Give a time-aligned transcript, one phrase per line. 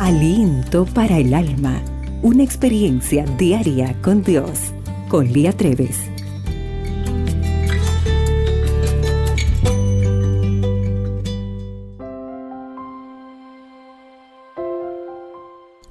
[0.00, 1.80] Aliento para el alma.
[2.20, 4.72] Una experiencia diaria con Dios.
[5.08, 5.96] Con Lía Treves.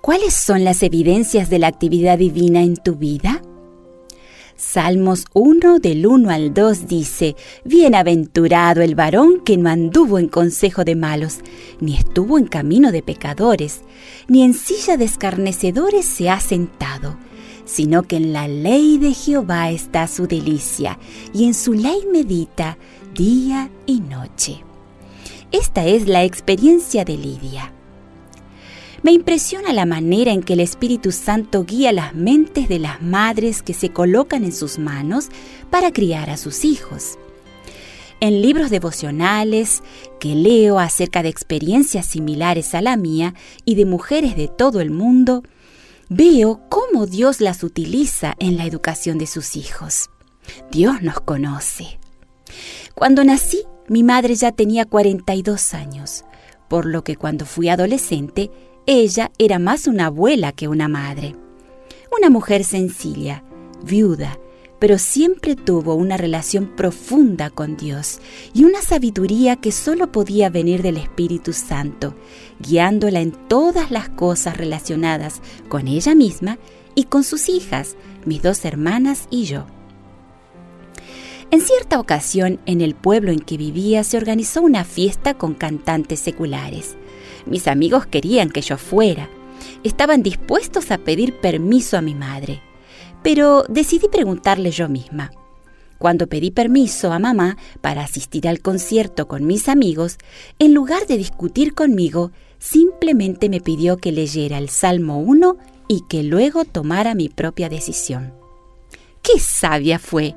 [0.00, 3.39] ¿Cuáles son las evidencias de la actividad divina en tu vida?
[4.60, 7.34] Salmos 1 del 1 al 2 dice,
[7.64, 11.38] Bienaventurado el varón que no anduvo en consejo de malos,
[11.80, 13.80] ni estuvo en camino de pecadores,
[14.28, 17.16] ni en silla de escarnecedores se ha sentado,
[17.64, 20.98] sino que en la ley de Jehová está su delicia,
[21.32, 22.76] y en su ley medita
[23.14, 24.62] día y noche.
[25.52, 27.72] Esta es la experiencia de Lidia.
[29.02, 33.62] Me impresiona la manera en que el Espíritu Santo guía las mentes de las madres
[33.62, 35.28] que se colocan en sus manos
[35.70, 37.18] para criar a sus hijos.
[38.20, 39.82] En libros devocionales
[40.18, 44.90] que leo acerca de experiencias similares a la mía y de mujeres de todo el
[44.90, 45.42] mundo,
[46.10, 50.10] veo cómo Dios las utiliza en la educación de sus hijos.
[50.70, 51.98] Dios nos conoce.
[52.94, 56.24] Cuando nací, mi madre ya tenía 42 años,
[56.68, 58.50] por lo que cuando fui adolescente,
[58.92, 61.36] ella era más una abuela que una madre.
[62.10, 63.44] Una mujer sencilla,
[63.84, 64.36] viuda,
[64.80, 68.18] pero siempre tuvo una relación profunda con Dios
[68.52, 72.16] y una sabiduría que solo podía venir del Espíritu Santo,
[72.58, 76.58] guiándola en todas las cosas relacionadas con ella misma
[76.96, 77.94] y con sus hijas,
[78.24, 79.66] mis dos hermanas y yo.
[81.52, 86.20] En cierta ocasión, en el pueblo en que vivía se organizó una fiesta con cantantes
[86.20, 86.96] seculares.
[87.44, 89.28] Mis amigos querían que yo fuera.
[89.82, 92.62] Estaban dispuestos a pedir permiso a mi madre.
[93.24, 95.32] Pero decidí preguntarle yo misma.
[95.98, 100.18] Cuando pedí permiso a mamá para asistir al concierto con mis amigos,
[100.60, 105.56] en lugar de discutir conmigo, simplemente me pidió que leyera el Salmo 1
[105.88, 108.32] y que luego tomara mi propia decisión.
[109.20, 110.36] ¡Qué sabia fue!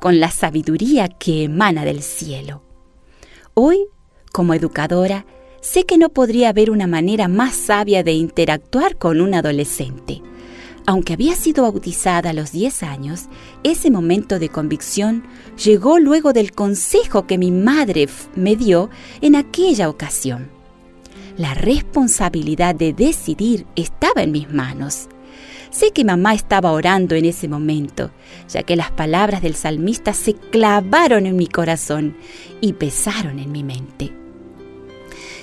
[0.00, 2.62] Con la sabiduría que emana del cielo.
[3.54, 3.86] Hoy,
[4.32, 5.26] como educadora,
[5.60, 10.22] sé que no podría haber una manera más sabia de interactuar con un adolescente.
[10.86, 13.26] Aunque había sido bautizada a los 10 años,
[13.62, 15.24] ese momento de convicción
[15.62, 20.61] llegó luego del consejo que mi madre me dio en aquella ocasión.
[21.36, 25.08] La responsabilidad de decidir estaba en mis manos.
[25.70, 28.10] Sé que mamá estaba orando en ese momento,
[28.48, 32.16] ya que las palabras del salmista se clavaron en mi corazón
[32.60, 34.12] y pesaron en mi mente.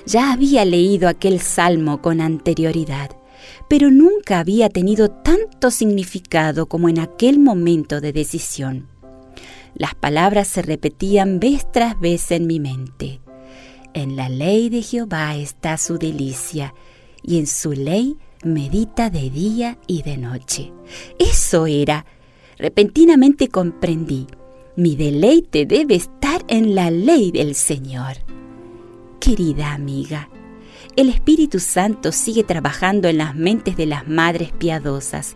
[0.05, 3.09] Ya había leído aquel salmo con anterioridad,
[3.67, 8.87] pero nunca había tenido tanto significado como en aquel momento de decisión.
[9.73, 13.21] Las palabras se repetían vez tras vez en mi mente.
[13.99, 16.73] En la ley de Jehová está su delicia,
[17.21, 18.15] y en su ley
[18.45, 20.71] medita de día y de noche.
[21.19, 22.05] Eso era.
[22.57, 24.25] Repentinamente comprendí.
[24.77, 28.13] Mi deleite debe estar en la ley del Señor.
[29.19, 30.29] Querida amiga,
[30.95, 35.35] el Espíritu Santo sigue trabajando en las mentes de las madres piadosas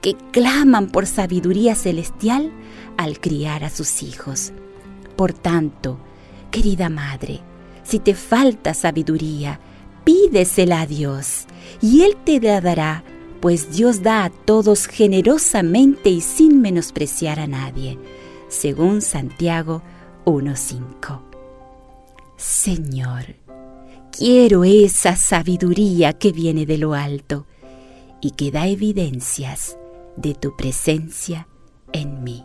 [0.00, 2.52] que claman por sabiduría celestial
[2.96, 4.52] al criar a sus hijos.
[5.14, 5.98] Por tanto,
[6.50, 7.42] querida madre,
[7.88, 9.60] si te falta sabiduría,
[10.04, 11.46] pídesela a Dios
[11.80, 13.02] y Él te la dará,
[13.40, 17.98] pues Dios da a todos generosamente y sin menospreciar a nadie,
[18.48, 19.82] según Santiago
[20.26, 21.22] 1.5.
[22.36, 23.36] Señor,
[24.12, 27.46] quiero esa sabiduría que viene de lo alto
[28.20, 29.78] y que da evidencias
[30.16, 31.48] de tu presencia
[31.92, 32.44] en mí.